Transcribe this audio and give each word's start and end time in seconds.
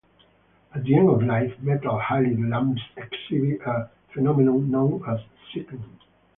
At 0.73 0.83
the 0.83 0.95
end 0.95 1.09
of 1.09 1.21
life, 1.21 1.53
metal-halide 1.61 2.49
lamps 2.49 2.81
exhibit 2.97 3.61
a 3.67 3.91
phenomenon 4.11 4.71
known 4.71 5.03
as 5.07 5.19
"cycling". 5.53 5.99